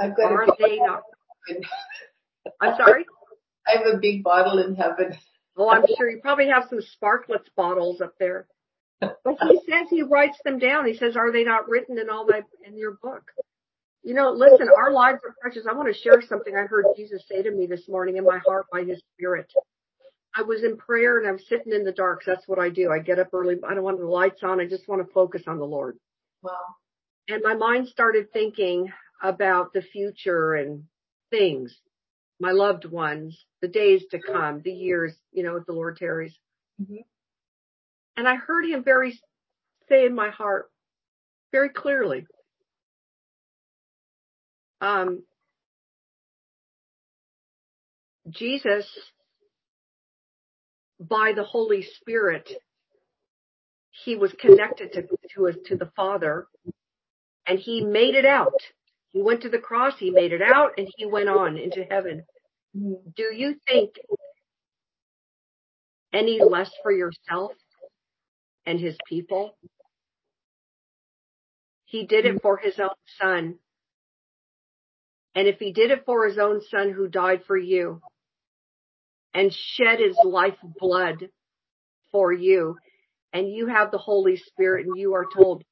[0.00, 1.02] I've got Are they not?
[2.60, 3.04] I'm sorry?
[3.66, 5.16] I have a big bottle in heaven.
[5.56, 8.46] Oh, I'm sure you probably have some sparklets bottles up there.
[9.00, 10.86] But he says he writes them down.
[10.86, 13.22] He says, are they not written in all that in your book?
[14.02, 15.66] You know, listen, our lives are precious.
[15.68, 18.38] I want to share something I heard Jesus say to me this morning in my
[18.38, 19.50] heart by his spirit.
[20.36, 22.22] I was in prayer and I'm sitting in the dark.
[22.26, 22.90] That's what I do.
[22.90, 23.56] I get up early.
[23.66, 24.60] I don't want the lights on.
[24.60, 25.96] I just want to focus on the Lord.
[26.44, 26.76] Wow.
[27.26, 30.84] And my mind started thinking about the future and
[31.30, 31.74] things,
[32.38, 36.38] my loved ones, the days to come, the years, you know, if the Lord tarries.
[36.80, 36.96] Mm-hmm.
[38.18, 39.18] And I heard him very
[39.88, 40.66] say in my heart,
[41.50, 42.26] very clearly,
[44.82, 45.22] um,
[48.28, 48.86] Jesus,
[51.00, 52.50] by the Holy Spirit,
[54.04, 55.02] he was connected to,
[55.34, 56.46] to, to the Father
[57.46, 58.60] and he made it out.
[59.12, 62.24] He went to the cross, he made it out, and he went on into heaven.
[62.74, 63.90] Do you think
[66.12, 67.52] any less for yourself
[68.66, 69.56] and his people?
[71.84, 72.88] He did it for his own
[73.20, 73.56] son.
[75.36, 78.00] And if he did it for his own son who died for you
[79.32, 81.28] and shed his life blood
[82.10, 82.76] for you,
[83.34, 85.62] and you have the Holy Spirit and you are told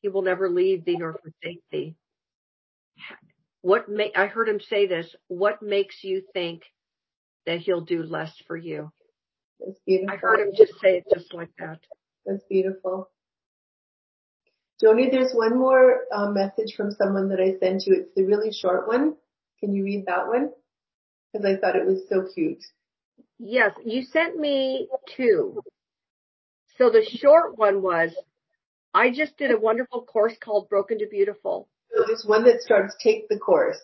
[0.00, 1.96] he will never leave thee nor forsake thee.
[3.60, 6.62] What may, I heard him say this, what makes you think
[7.44, 8.90] that he'll do less for you?
[9.60, 10.14] That's beautiful.
[10.14, 11.78] I heard him just say it just like that.
[12.24, 13.10] That's beautiful.
[14.82, 17.94] Joni, there's one more uh, message from someone that I sent you.
[17.94, 19.14] It's the really short one.
[19.60, 20.50] Can you read that one?
[21.32, 22.62] Because I thought it was so cute.
[23.38, 25.62] Yes, you sent me two.
[26.78, 28.14] So the short one was,
[28.94, 31.68] I just did a wonderful course called Broken to Beautiful.
[31.94, 33.78] So there's one that starts take the course.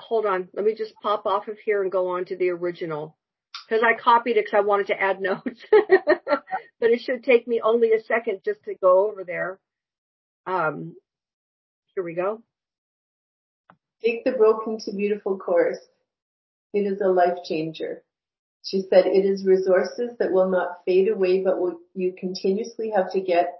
[0.00, 0.48] Hold on.
[0.54, 3.16] Let me just pop off of here and go on to the original.
[3.68, 5.60] Cause I copied it because I wanted to add notes.
[5.70, 9.58] but it should take me only a second just to go over there.
[10.46, 10.96] Um,
[11.94, 12.42] here we go.
[14.02, 15.78] Take the broken to beautiful course.
[16.72, 18.02] It is a life changer.
[18.64, 23.12] She said, it is resources that will not fade away, but will you continuously have
[23.12, 23.54] to get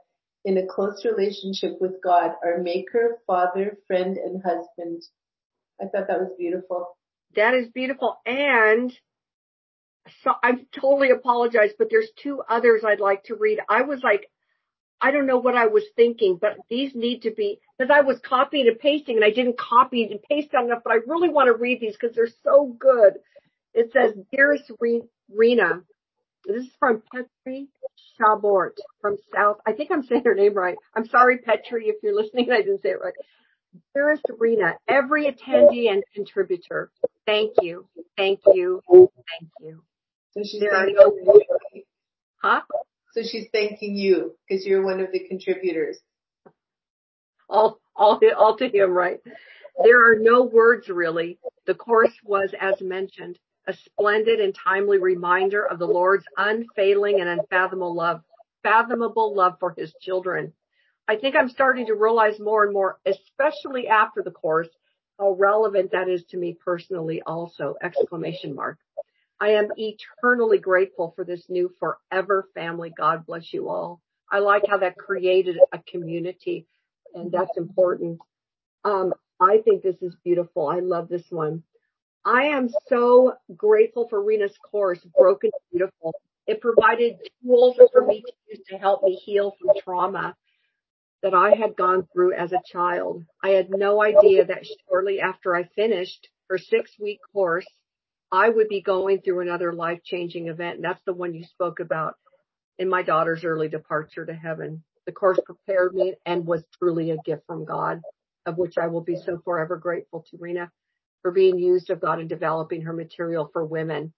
[0.45, 5.03] in a close relationship with God, our maker, father, friend, and husband.
[5.81, 6.97] I thought that was beautiful.
[7.37, 8.19] That is beautiful.
[8.25, 8.93] And
[10.23, 13.61] so I totally apologize, but there's two others I'd like to read.
[13.69, 14.31] I was like,
[15.01, 18.19] I don't know what I was thinking, but these need to be, because I was
[18.19, 21.55] copying and pasting and I didn't copy and paste enough, but I really want to
[21.55, 23.15] read these because they're so good.
[23.79, 24.65] It says, Dearest
[25.33, 25.83] Rena,
[26.45, 27.69] this is from Petri
[28.19, 29.59] Chabort from South.
[29.65, 30.75] I think I'm saying her name right.
[30.97, 32.51] I'm sorry, Petri, if you're listening.
[32.51, 33.15] I didn't say it right.
[33.95, 36.91] Dearest Rena, every attendee and contributor,
[37.25, 37.87] thank you,
[38.17, 39.83] thank you, thank you.
[40.33, 41.13] So she's There thanking no
[41.73, 41.83] you.
[42.43, 42.63] Huh?
[43.13, 45.99] So she's thanking you because you're one of the contributors.
[47.49, 49.21] all, all, all to him, right?
[49.85, 51.39] There are no words really.
[51.67, 53.39] The course was, as mentioned,
[53.69, 58.23] a splendid and timely reminder of the Lord's unfailing and unfathomable love,
[58.63, 60.53] fathomable love for his children.
[61.07, 64.69] I think I'm starting to realize more and more, especially after the course,
[65.19, 68.79] how relevant that is to me personally also, exclamation mark.
[69.41, 72.93] I am eternally grateful for this new forever family.
[72.97, 74.01] God bless you all.
[74.31, 76.67] I like how that created a community
[77.15, 78.19] and that's important.
[78.85, 80.69] Um, I think this is beautiful.
[80.69, 81.63] I love this one.
[82.25, 86.15] I am so grateful for Rena's course, Broken Beautiful.
[86.47, 90.35] It provided tools for me to use to help me heal from trauma
[91.23, 93.25] that I had gone through as a child.
[93.43, 97.67] I had no idea that shortly after I finished her six week course,
[98.31, 100.77] I would be going through another life changing event.
[100.77, 102.15] And that's the one you spoke about
[102.79, 104.85] in my daughter's early departure to heaven.
[105.07, 108.03] The course prepared me and was truly a gift from God,
[108.47, 110.71] of which I will be so forever grateful to Rena
[111.23, 114.13] for being used of God in developing her material for women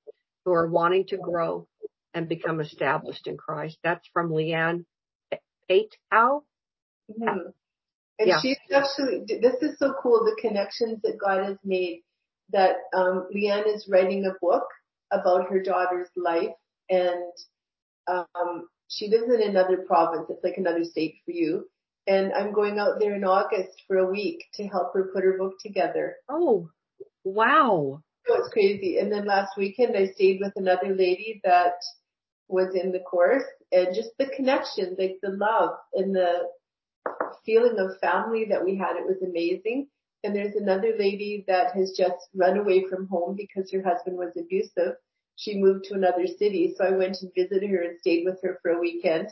[0.44, 1.66] who are wanting to grow
[2.14, 3.78] and become established in Christ.
[3.82, 4.84] That's from Leanne
[5.68, 6.44] Atow.
[7.10, 7.50] Mm-hmm.
[8.18, 8.40] And yeah.
[8.42, 12.02] she's actually, this is so cool, the connections that God has made
[12.52, 14.64] that um, Leanne is writing a book
[15.10, 16.54] about her daughter's life
[16.90, 17.32] and
[18.08, 20.26] um, she lives in another province.
[20.28, 21.66] It's like another state for you.
[22.06, 25.38] And I'm going out there in August for a week to help her put her
[25.38, 26.16] book together.
[26.28, 26.68] Oh,
[27.24, 28.02] wow.
[28.26, 28.98] So it's crazy.
[28.98, 31.74] And then last weekend I stayed with another lady that
[32.48, 36.48] was in the course and just the connection, like the love and the
[37.44, 38.96] feeling of family that we had.
[38.96, 39.88] It was amazing.
[40.22, 44.36] And there's another lady that has just run away from home because her husband was
[44.36, 44.94] abusive.
[45.36, 46.74] She moved to another city.
[46.76, 49.28] So I went and visited her and stayed with her for a weekend,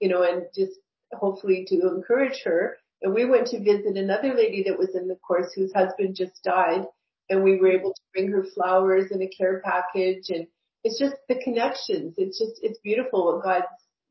[0.00, 0.78] you know, and just
[1.12, 2.78] hopefully to encourage her.
[3.02, 6.42] And we went to visit another lady that was in the course whose husband just
[6.42, 6.86] died.
[7.30, 10.28] And we were able to bring her flowers and a care package.
[10.28, 10.46] And
[10.84, 12.14] it's just the connections.
[12.18, 13.66] It's just, it's beautiful what God's,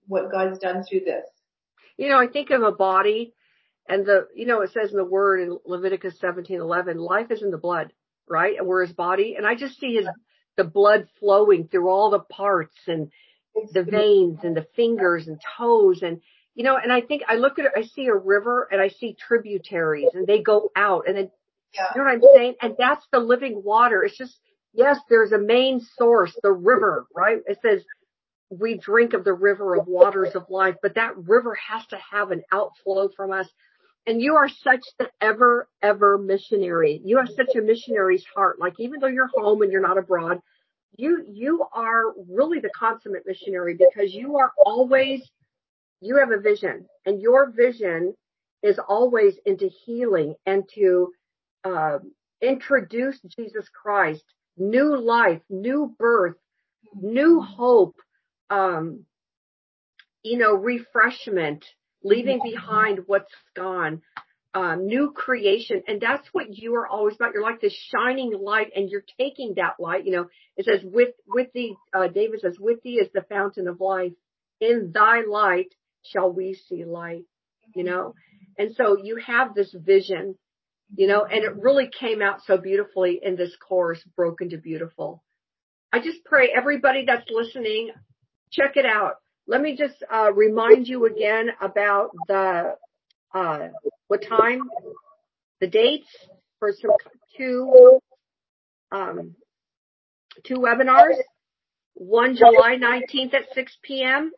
[0.08, 1.26] what God's done through this.
[1.98, 3.34] You know, I think of a body
[3.90, 7.52] and the, you know, it says in the word in Leviticus 17:11, life is in
[7.52, 7.92] the blood,
[8.30, 8.56] right?
[8.58, 9.36] And we're his body.
[9.36, 10.08] And I just see his,
[10.56, 13.12] the blood flowing through all the parts and
[13.74, 16.22] the veins and the fingers and toes and,
[16.54, 18.90] you know, and I think I look at it, I see a river and I
[18.90, 21.32] see tributaries and they go out and then,
[21.74, 21.88] yeah.
[21.96, 22.56] you know what I'm saying?
[22.62, 24.04] And that's the living water.
[24.04, 24.38] It's just,
[24.74, 27.40] yes, there's a main source, the river, right?
[27.48, 27.84] It says
[28.50, 32.32] we drink of the river of waters of life, but that river has to have
[32.32, 33.48] an outflow from us.
[34.08, 37.00] And you are such the ever, ever missionary.
[37.04, 38.60] You have such a missionary's heart.
[38.60, 40.40] Like even though you're home and you're not abroad,
[40.98, 45.22] you, you are really the consummate missionary because you are always,
[46.02, 48.16] you have a vision and your vision
[48.64, 51.12] is always into healing and to,
[51.64, 52.00] uh,
[52.42, 54.24] introduce Jesus Christ,
[54.58, 56.36] new life, new birth,
[56.96, 57.96] new hope,
[58.50, 59.06] um,
[60.24, 61.66] you know, refreshment,
[62.04, 64.02] leaving behind what's gone,
[64.54, 65.84] um, new creation.
[65.88, 67.34] And that's what you are always about.
[67.34, 70.06] You're like this shining light and you're taking that light.
[70.06, 70.26] You know,
[70.58, 74.14] it says with, with the, uh, David says, with thee is the fountain of life.
[74.60, 77.24] In thy light shall we see light,
[77.76, 78.14] you know?
[78.58, 80.36] And so you have this vision,
[80.96, 85.24] you know, and it really came out so beautifully in this course, Broken to Beautiful.
[85.92, 87.92] I just pray everybody that's listening,
[88.52, 89.16] check it out.
[89.48, 92.76] Let me just uh, remind you again about the
[93.34, 93.68] uh,
[94.08, 94.62] what time,
[95.60, 96.08] the dates
[96.60, 96.92] for some
[97.38, 98.00] two
[98.92, 99.36] um,
[100.46, 101.16] two webinars.
[101.96, 104.32] One July 19th at 6 p.m.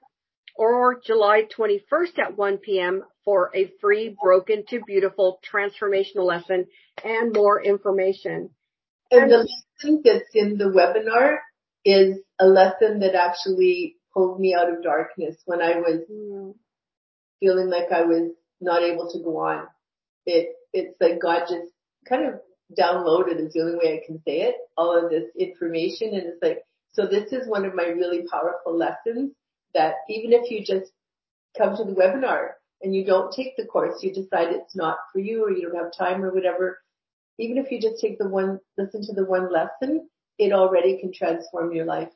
[0.55, 3.03] or July 21st at 1 p.m.
[3.25, 6.67] for a free Broken to Beautiful transformational lesson
[7.03, 8.49] and more information.
[9.11, 11.37] And the lesson that's in the webinar
[11.83, 16.01] is a lesson that actually pulled me out of darkness when I was
[17.39, 19.67] feeling like I was not able to go on.
[20.25, 21.71] It, it's like God just
[22.07, 22.35] kind of
[22.77, 26.09] downloaded is the only way I can say it, all of this information.
[26.13, 26.59] And it's like,
[26.93, 29.31] so this is one of my really powerful lessons
[29.73, 30.91] that even if you just
[31.57, 32.51] come to the webinar
[32.83, 35.81] and you don't take the course, you decide it's not for you or you don't
[35.81, 36.79] have time or whatever,
[37.39, 40.07] even if you just take the one, listen to the one lesson,
[40.37, 42.09] it already can transform your life.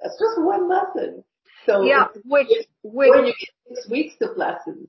[0.00, 1.24] That's just one lesson.
[1.66, 2.48] So yeah, which
[2.82, 4.88] which you get six weeks of lessons.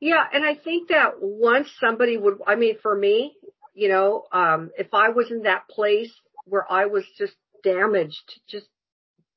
[0.00, 3.36] Yeah, and I think that once somebody would, I mean, for me,
[3.72, 6.12] you know, um, if I was in that place
[6.44, 8.66] where I was just damaged, just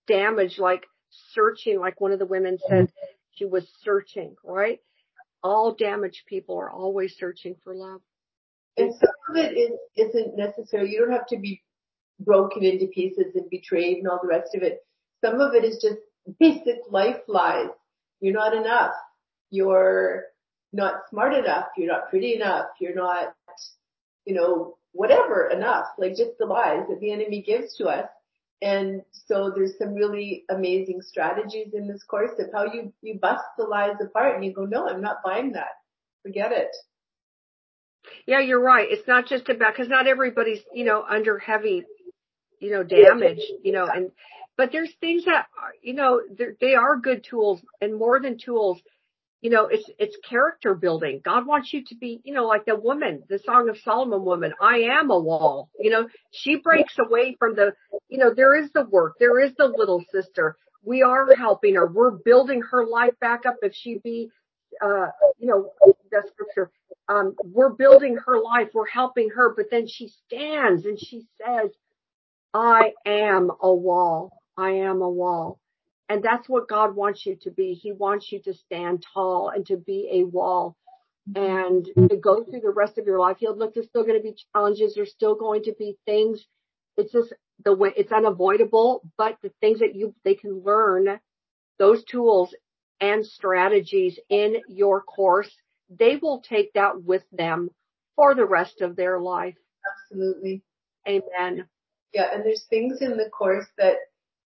[0.07, 0.85] damaged, like
[1.33, 2.91] searching, like one of the women said,
[3.35, 4.79] she was searching, right?
[5.43, 8.01] All damaged people are always searching for love.
[8.77, 10.91] And some of it is, isn't necessary.
[10.91, 11.61] You don't have to be
[12.19, 14.79] broken into pieces and betrayed and all the rest of it.
[15.23, 15.99] Some of it is just
[16.39, 17.69] basic life lies.
[18.19, 18.93] You're not enough.
[19.49, 20.23] You're
[20.73, 21.67] not smart enough.
[21.77, 22.67] You're not pretty enough.
[22.79, 23.33] You're not,
[24.25, 25.85] you know, whatever enough.
[25.97, 28.09] Like just the lies that the enemy gives to us.
[28.61, 33.43] And so there's some really amazing strategies in this course of how you, you bust
[33.57, 35.73] the lies apart and you go, no, I'm not buying that.
[36.23, 36.69] Forget it.
[38.25, 38.87] Yeah, you're right.
[38.89, 41.83] It's not just about, cause not everybody's, you know, under heavy,
[42.59, 44.11] you know, damage, you know, and,
[44.57, 46.21] but there's things that, are, you know,
[46.61, 48.79] they are good tools and more than tools
[49.45, 51.21] you know, it's, it's character building.
[51.23, 54.55] God wants you to be, you know, like the woman, the Song of Solomon woman,
[54.59, 55.69] I am a wall.
[55.79, 57.73] You know, she breaks away from the,
[58.09, 59.17] you know, there is the work.
[59.19, 60.57] There is the little sister.
[60.83, 61.85] We are helping her.
[61.85, 63.57] We're building her life back up.
[63.61, 64.31] If she be,
[64.83, 65.73] uh, you know,
[66.09, 66.71] the scripture,
[67.07, 68.69] um, we're building her life.
[68.73, 71.69] We're helping her, but then she stands and she says,
[72.51, 74.41] I am a wall.
[74.57, 75.59] I am a wall.
[76.07, 77.73] And that's what God wants you to be.
[77.73, 80.75] He wants you to stand tall and to be a wall
[81.29, 81.95] mm-hmm.
[81.95, 83.37] and to go through the rest of your life.
[83.39, 84.93] He'll look, there's still going to be challenges.
[84.95, 86.45] There's still going to be things.
[86.97, 87.33] It's just
[87.63, 91.19] the way it's unavoidable, but the things that you, they can learn
[91.79, 92.53] those tools
[93.01, 95.51] and strategies in your course,
[95.89, 97.69] they will take that with them
[98.15, 99.55] for the rest of their life.
[100.11, 100.61] Absolutely.
[101.07, 101.67] Amen.
[102.13, 102.29] Yeah.
[102.33, 103.95] And there's things in the course that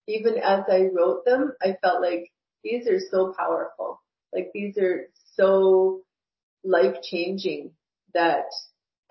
[0.10, 2.32] even as I wrote them, I felt like
[2.64, 4.02] these are so powerful.
[4.34, 6.02] Like these are so
[6.64, 7.72] life changing
[8.14, 8.46] that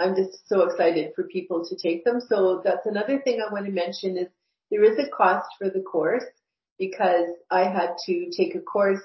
[0.00, 2.20] I'm just so excited for people to take them.
[2.20, 4.28] So that's another thing I want to mention is
[4.70, 6.24] there is a cost for the course
[6.78, 9.02] because I had to take a course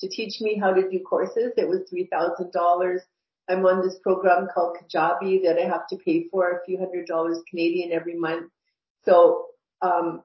[0.00, 1.52] to teach me how to do courses.
[1.56, 2.98] It was $3,000.
[3.48, 7.06] I'm on this program called Kajabi that I have to pay for a few hundred
[7.06, 8.50] dollars Canadian every month.
[9.04, 9.46] So,
[9.80, 10.22] um,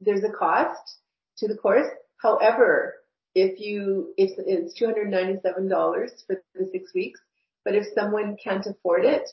[0.00, 0.98] there's a cost
[1.38, 1.88] to the course.
[2.18, 2.94] However,
[3.34, 7.20] if you, if it's $297 for the six weeks,
[7.64, 9.28] but if someone can't afford it,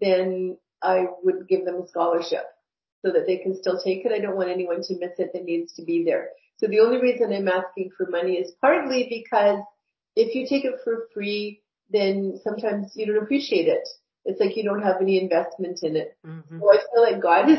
[0.00, 2.44] then I would give them a scholarship
[3.04, 4.12] so that they can still take it.
[4.12, 6.30] I don't want anyone to miss it that needs to be there.
[6.58, 9.60] So the only reason I'm asking for money is partly because
[10.16, 13.86] if you take it for free, then sometimes you don't appreciate it.
[14.24, 16.16] It's like you don't have any investment in it.
[16.26, 16.58] Mm-hmm.
[16.58, 17.58] So I feel like God is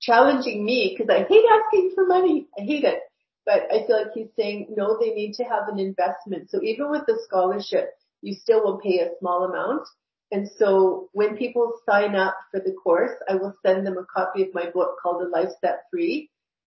[0.00, 2.46] challenging me because I hate asking for money.
[2.58, 3.00] I hate it.
[3.46, 6.50] But I feel like he's saying, no, they need to have an investment.
[6.50, 7.90] So even with the scholarship,
[8.22, 9.86] you still will pay a small amount.
[10.32, 14.42] And so when people sign up for the course, I will send them a copy
[14.42, 16.30] of my book called The Life Set Free.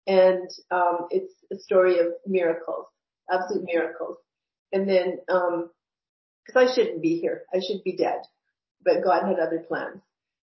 [0.07, 2.86] And, um, it's a story of miracles,
[3.30, 4.17] absolute miracles.
[4.72, 5.69] And then, um,
[6.47, 7.43] cause I shouldn't be here.
[7.53, 8.22] I should be dead,
[8.84, 10.01] but God had other plans.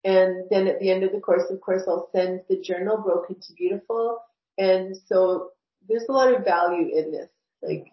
[0.05, 3.37] And then at the end of the course, of course, I'll send the journal broken
[3.41, 4.19] to beautiful.
[4.55, 5.49] And so
[5.89, 7.27] there's a lot of value in this.
[7.63, 7.87] Like,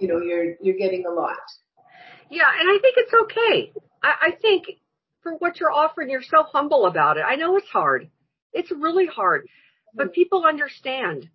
[0.00, 1.38] you know, you're, you're getting a lot.
[2.28, 2.50] Yeah.
[2.60, 3.72] And I think it's okay.
[4.02, 4.64] I, I think
[5.22, 7.24] for what you're offering, you're so humble about it.
[7.24, 8.10] I know it's hard.
[8.52, 9.46] It's really hard,
[9.94, 11.28] but people understand.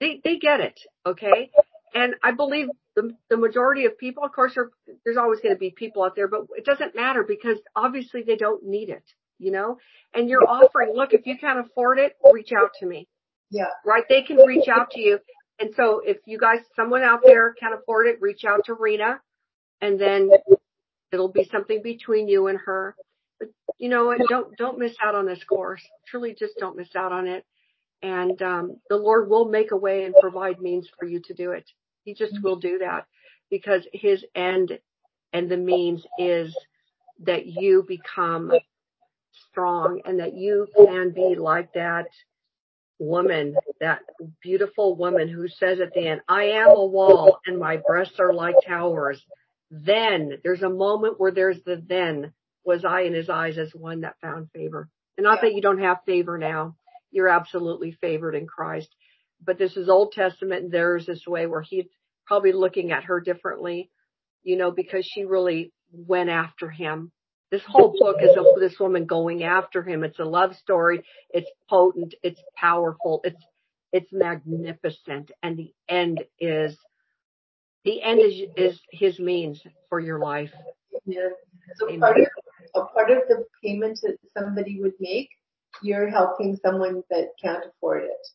[0.00, 0.80] They, they get it.
[1.04, 1.50] Okay.
[1.92, 4.70] And I believe the, the majority of people, of course, are,
[5.04, 8.36] there's always going to be people out there, but it doesn't matter because obviously they
[8.36, 9.04] don't need it
[9.40, 9.78] you know,
[10.14, 13.08] and you're offering, look, if you can't afford it, reach out to me.
[13.50, 13.70] Yeah.
[13.84, 14.04] Right?
[14.08, 15.18] They can reach out to you.
[15.58, 19.20] And so if you guys, someone out there can't afford it, reach out to Rena
[19.80, 20.30] and then
[21.12, 22.94] it'll be something between you and her.
[23.38, 24.20] But you know what?
[24.28, 25.82] Don't, don't miss out on this course.
[26.06, 27.44] Truly just don't miss out on it.
[28.02, 31.52] And, um, the Lord will make a way and provide means for you to do
[31.52, 31.64] it.
[32.04, 33.06] He just will do that
[33.50, 34.78] because his end
[35.32, 36.56] and the means is
[37.24, 38.52] that you become
[39.50, 42.06] strong and that you can be like that
[42.98, 44.00] woman, that
[44.42, 48.32] beautiful woman who says at the end, I am a wall and my breasts are
[48.32, 49.24] like towers.
[49.70, 52.32] Then there's a moment where there's the then
[52.64, 54.88] was I in his eyes as one that found favor.
[55.16, 56.76] And not that you don't have favor now.
[57.10, 58.88] You're absolutely favored in Christ.
[59.42, 61.86] But this is Old Testament and there's this way where he's
[62.26, 63.90] probably looking at her differently,
[64.42, 67.10] you know, because she really went after him
[67.50, 70.04] this whole book is of this woman going after him.
[70.04, 71.04] It's a love story.
[71.30, 72.14] It's potent.
[72.22, 73.20] It's powerful.
[73.24, 73.42] It's,
[73.92, 75.32] it's magnificent.
[75.42, 76.76] And the end is,
[77.84, 80.50] the end is, is his means for your life.
[81.06, 81.30] Yeah.
[81.76, 82.26] So part of,
[82.74, 85.30] a part of the payment that somebody would make,
[85.82, 88.26] you're helping someone that can't afford it.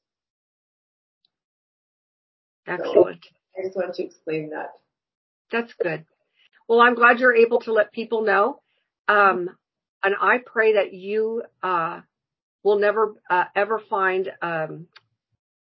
[2.67, 3.23] Excellent.
[3.23, 4.71] So I just want to explain that.
[5.51, 6.05] That's good.
[6.67, 8.61] Well, I'm glad you're able to let people know.
[9.07, 9.49] Um,
[10.03, 12.01] and I pray that you, uh,
[12.63, 14.87] will never, uh, ever find, um,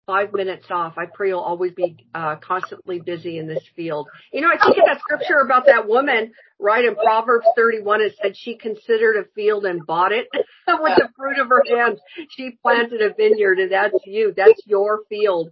[0.08, 0.94] five minutes off.
[0.96, 4.08] I pray you'll always be uh, constantly busy in this field.
[4.32, 8.14] You know, I think of that scripture about that woman, right in Proverbs 31, it
[8.20, 12.00] said she considered a field and bought it with the fruit of her hands.
[12.30, 14.32] She planted a vineyard, and that's you.
[14.34, 15.50] That's your field.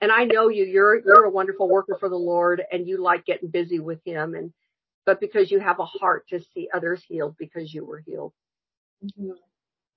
[0.00, 0.64] And I know you.
[0.64, 4.36] You're you're a wonderful worker for the Lord, and you like getting busy with Him.
[4.36, 4.52] And
[5.08, 8.34] but because you have a heart to see others healed, because you were healed.
[9.02, 9.30] Mm-hmm.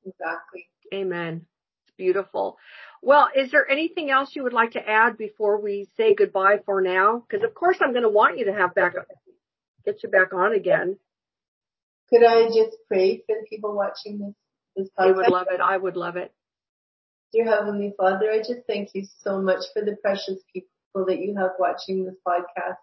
[0.05, 0.70] Exactly.
[0.93, 1.45] Amen.
[1.84, 2.57] It's beautiful.
[3.01, 6.80] Well, is there anything else you would like to add before we say goodbye for
[6.80, 7.26] now?
[7.28, 8.93] Because of course I'm going to want you to have back,
[9.84, 10.95] get you back on again.
[12.09, 14.36] Could I just pray for the people watching this,
[14.78, 15.09] this podcast?
[15.09, 15.59] I would love it.
[15.59, 16.32] I would love it.
[17.34, 21.36] Dear Heavenly Father, I just thank you so much for the precious people that you
[21.36, 22.78] have watching this podcast.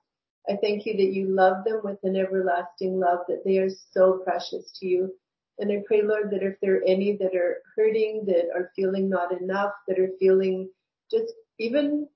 [0.48, 4.20] I thank you that you love them with an everlasting love, that they are so
[4.24, 5.12] precious to you.
[5.58, 9.08] And I pray, Lord, that if there are any that are hurting, that are feeling
[9.08, 10.70] not enough, that are feeling
[11.10, 12.08] just even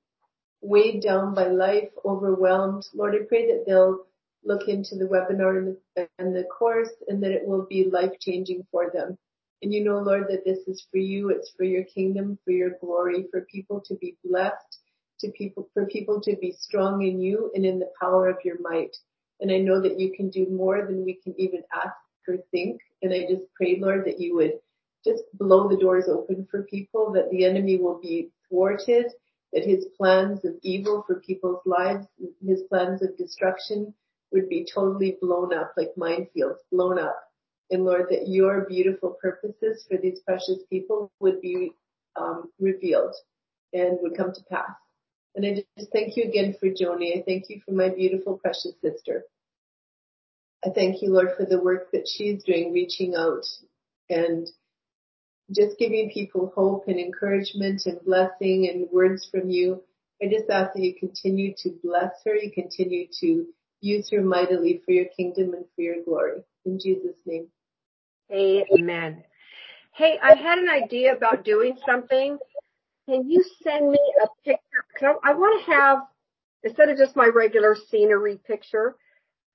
[0.63, 4.07] weighed down by life, overwhelmed, Lord, I pray that they'll
[4.45, 5.77] look into the webinar
[6.19, 9.19] and the, course and that it will be life changing for them.
[9.63, 11.31] And you know, Lord, that this is for you.
[11.31, 14.79] It's for your kingdom, for your glory, for people to be blessed,
[15.23, 18.61] to people, for people to be strong in you and in the power of your
[18.61, 18.95] might.
[19.41, 21.97] And I know that you can do more than we can even ask
[22.29, 22.81] or think.
[23.03, 24.53] And I just pray, Lord, that you would
[25.05, 29.07] just blow the doors open for people, that the enemy will be thwarted,
[29.53, 32.07] that his plans of evil for people's lives,
[32.47, 33.93] his plans of destruction
[34.31, 37.19] would be totally blown up like minefields, blown up.
[37.71, 41.73] And Lord, that your beautiful purposes for these precious people would be
[42.17, 43.15] um, revealed
[43.73, 44.71] and would come to pass.
[45.35, 47.19] And I just thank you again for Joni.
[47.19, 49.25] I thank you for my beautiful, precious sister.
[50.65, 53.45] I thank you, Lord, for the work that she's doing, reaching out
[54.11, 54.47] and
[55.51, 59.83] just giving people hope and encouragement and blessing and words from you.
[60.23, 62.35] I just ask that you continue to bless her.
[62.37, 63.47] You continue to
[63.81, 66.43] use her mightily for your kingdom and for your glory.
[66.65, 67.49] In Jesus' name.
[68.31, 69.25] Amen.
[69.95, 72.39] Hey, I had an idea about doing something.
[73.09, 75.15] Can you send me a picture?
[75.25, 75.99] I want to have,
[76.63, 78.97] instead of just my regular scenery picture,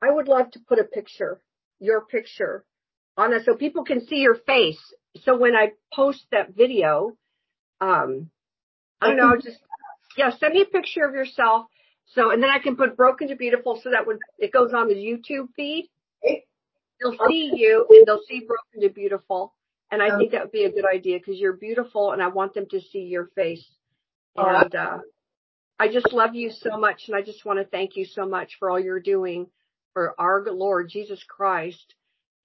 [0.02, 1.42] I would love to put a picture,
[1.80, 2.66] your picture
[3.16, 4.80] on it so people can see your face.
[5.24, 7.18] So when I post that video,
[7.82, 8.30] um,
[9.02, 9.58] I don't know, just,
[10.18, 11.68] yeah, send me a picture of yourself.
[12.14, 14.88] So, and then I can put broken to beautiful so that when it goes on
[14.88, 15.90] the YouTube feed,
[16.24, 19.54] they'll see you and they'll see broken to beautiful.
[19.90, 22.54] And I think that would be a good idea because you're beautiful and I want
[22.54, 23.66] them to see your face.
[24.36, 24.98] And, uh,
[25.80, 28.54] I just love you so much and I just want to thank you so much
[28.60, 29.48] for all you're doing
[29.94, 31.96] for our Lord Jesus Christ.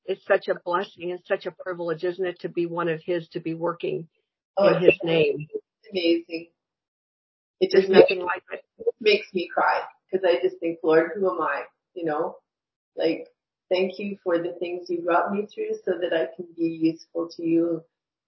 [0.05, 3.28] It's such a blessing and such a privilege, isn't it, to be one of His,
[3.30, 4.09] to be working
[4.57, 5.49] oh, in His name.
[5.90, 6.49] Amazing.
[7.61, 8.64] It just There's nothing like it.
[8.78, 11.62] it makes me cry because I just think, Lord, who am I?
[11.95, 12.36] You know,
[12.97, 13.28] like
[13.73, 17.29] thank you for the things you brought me through so that I can be useful
[17.37, 17.83] to you.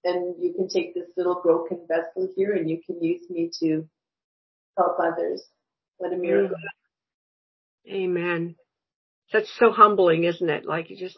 [0.05, 3.89] And you can take this little broken vessel here and you can use me to
[4.77, 5.43] help others.
[5.99, 6.57] What a miracle.
[7.91, 8.57] Amen.
[9.33, 10.67] That's so humbling, isn't it?
[10.67, 11.17] Like you just.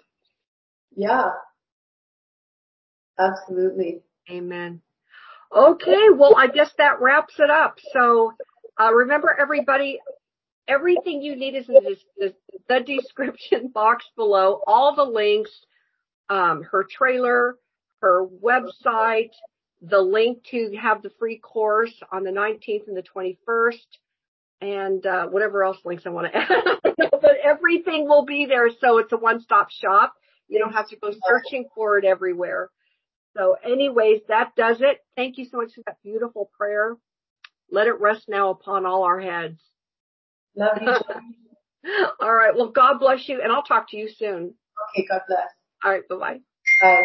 [0.95, 1.31] Yeah.
[3.19, 4.03] Absolutely.
[4.31, 4.83] Amen.
[5.55, 6.11] Okay.
[6.15, 7.79] Well, I guess that wraps it up.
[7.93, 8.33] So,
[8.81, 10.01] uh, remember everybody,
[10.69, 12.35] everything you need is in the,
[12.69, 14.61] the description box below.
[14.67, 15.51] All the links,
[16.29, 17.57] um, her trailer,
[18.01, 19.31] her website,
[19.83, 23.77] the link to have the free course on the 19th and the 21st
[24.61, 26.95] and uh, whatever else links I want to add.
[26.95, 30.15] but everything will be there, so it's a one-stop shop.
[30.49, 32.71] You don't have to go searching for it everywhere.
[33.37, 34.99] So, anyways, that does it.
[35.15, 36.97] Thank you so much for that beautiful prayer.
[37.71, 39.61] Let it rest now upon all our heads.
[40.57, 40.89] Love you.
[42.21, 42.55] all right.
[42.55, 44.55] Well, God bless you, and I'll talk to you soon.
[44.97, 45.07] Okay.
[45.09, 45.49] God bless.
[45.85, 46.09] All right.
[46.09, 46.39] Bye-bye.
[46.83, 47.05] Bye.